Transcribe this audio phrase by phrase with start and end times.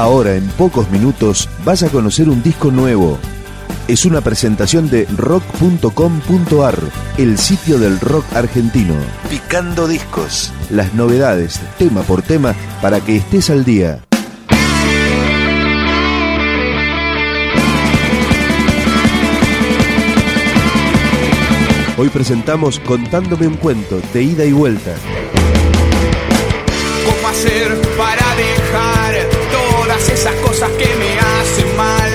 [0.00, 3.18] Ahora, en pocos minutos, vas a conocer un disco nuevo.
[3.86, 6.78] Es una presentación de rock.com.ar,
[7.18, 8.94] el sitio del rock argentino.
[9.28, 10.54] Picando discos.
[10.70, 14.00] Las novedades, tema por tema, para que estés al día.
[21.98, 24.94] Hoy presentamos Contándome un cuento de ida y vuelta.
[27.04, 28.19] ¿Cómo hacer para
[30.20, 32.12] esas cosas que me hacen mal?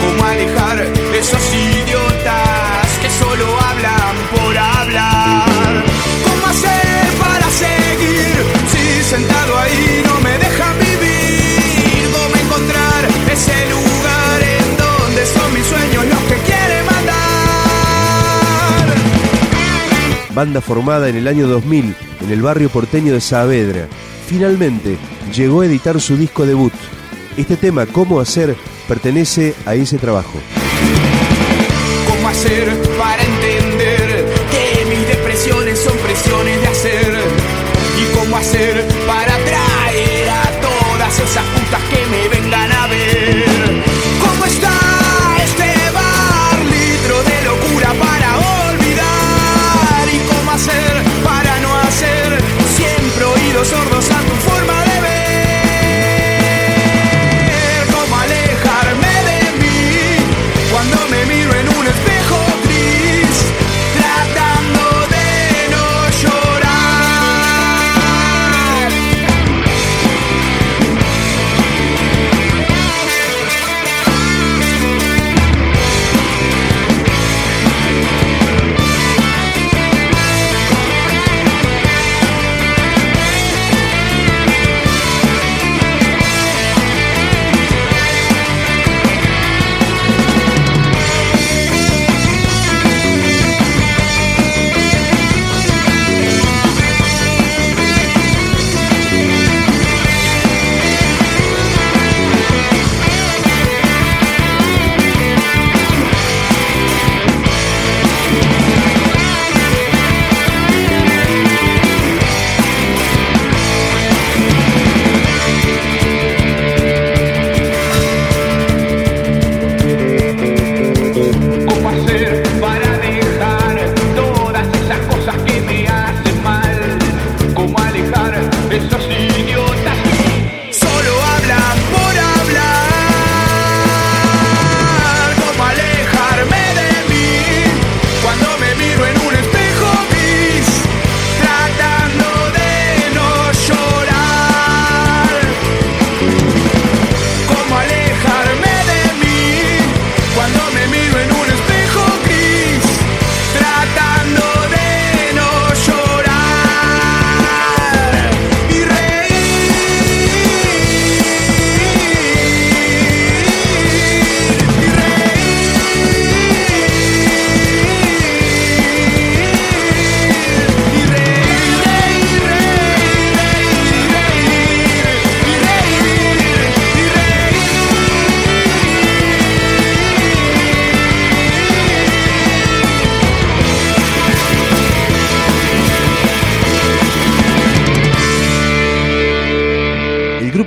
[0.00, 0.78] ¿Cómo alejar
[1.12, 5.84] esos idiotas que solo hablan por hablar?
[6.22, 8.30] ¿Cómo hacer para seguir
[8.70, 12.04] si sentado ahí no me dejan vivir?
[12.14, 13.00] ¿Cómo encontrar
[13.32, 18.06] ese lugar en donde son mis sueños los que quieren mandar?
[20.32, 23.88] Banda formada en el año 2000 en el barrio porteño de Saavedra.
[24.28, 24.96] Finalmente
[25.34, 26.72] llegó a editar su disco debut.
[27.36, 28.56] Este tema, ¿Cómo hacer?,
[28.88, 30.38] pertenece a ese trabajo.
[32.08, 32.72] ¿Cómo hacer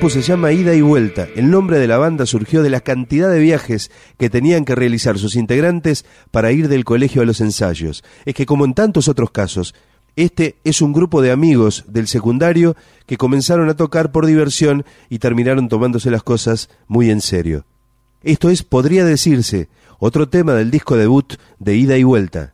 [0.10, 1.28] Se llama Ida y Vuelta.
[1.36, 5.20] El nombre de la banda surgió de la cantidad de viajes que tenían que realizar
[5.20, 8.04] sus integrantes para ir del colegio a los ensayos.
[8.26, 9.76] Es que como en tantos otros casos,
[10.16, 12.76] este es un grupo de amigos del secundario
[13.06, 17.66] que comenzaron a tocar por diversión y terminaron tomándose las cosas muy en serio.
[18.24, 19.70] Esto es, podría decirse,
[20.00, 22.50] otro tema del disco debut de Ida y Vuelta.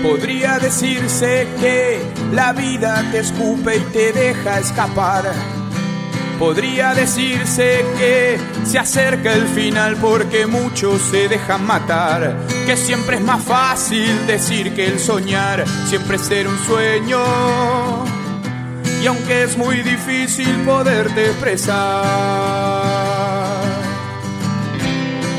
[0.00, 1.98] Podría decirse que
[2.32, 5.63] la vida te escupe y te deja escapar.
[6.38, 12.36] Podría decirse que se acerca el final porque muchos se dejan matar.
[12.66, 18.04] Que siempre es más fácil decir que el soñar siempre ser un sueño.
[19.02, 21.74] Y aunque es muy difícil poderte expresar.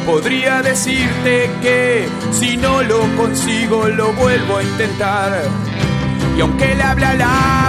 [0.06, 5.42] Podría decirte que si no lo consigo lo vuelvo a intentar.
[6.38, 7.65] Y aunque le habla la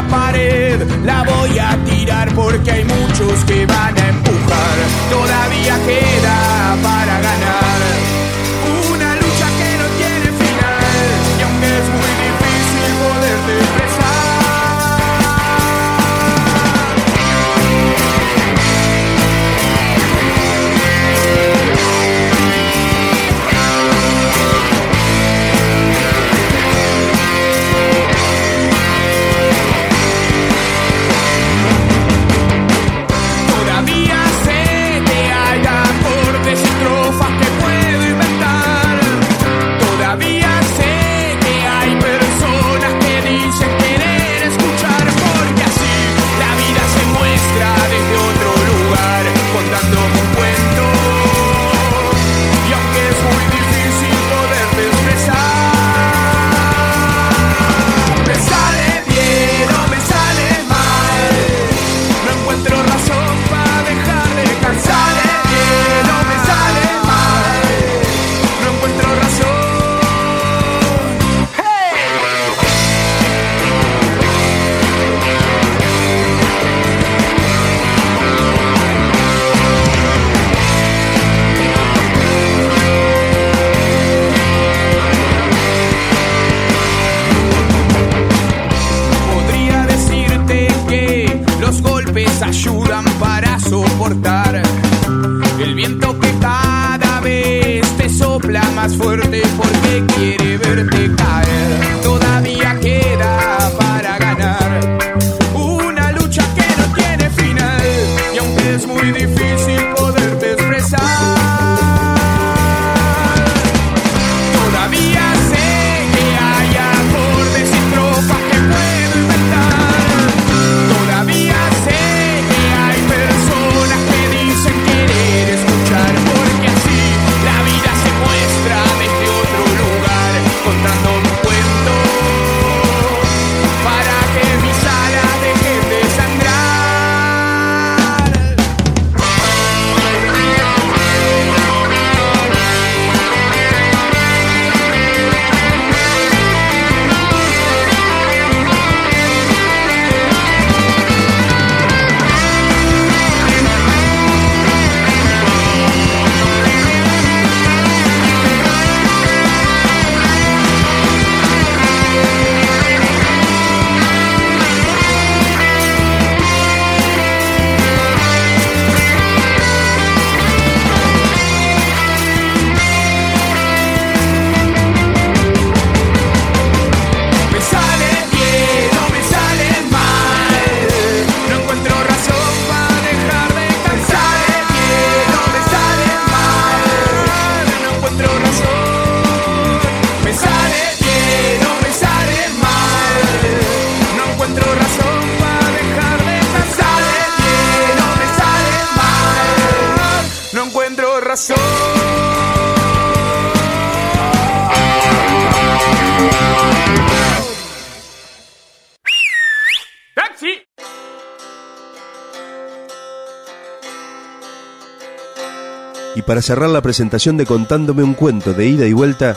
[216.16, 219.36] Y para cerrar la presentación de Contándome un cuento de ida y vuelta,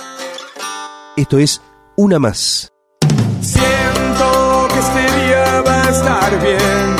[1.17, 1.61] esto es
[1.97, 2.71] una más.
[3.41, 6.95] Siento que este día va a estar bien,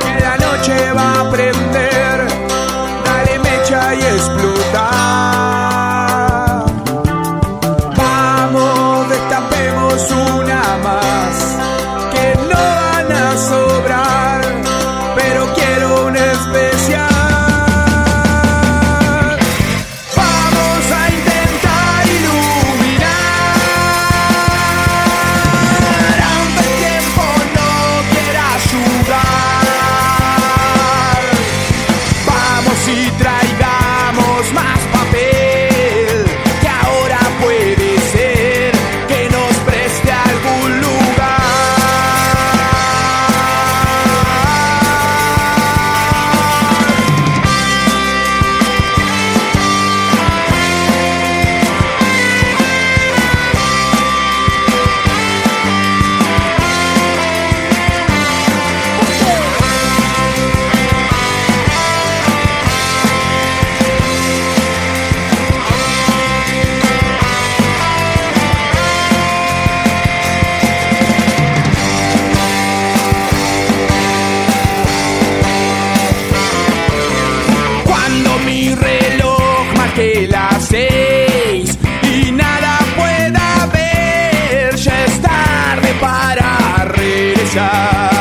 [0.00, 1.85] que la noche va a prender.
[87.56, 88.15] time.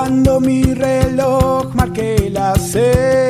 [0.00, 3.29] cuando mi reloj marque las seis.